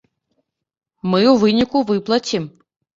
Мы 1.11 1.21
ў 1.33 1.35
выніку 1.45 1.77
выплацім. 1.95 2.53